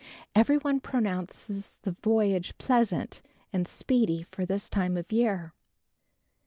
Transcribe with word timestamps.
Every 0.33 0.57
one 0.57 0.79
pronounces 0.79 1.77
the 1.83 1.91
voyage 1.91 2.57
pleasant 2.57 3.21
and 3.53 3.67
speedy 3.67 4.23
for 4.23 4.47
this 4.47 4.67
time 4.67 4.97
of 4.97 5.11
year. 5.11 5.53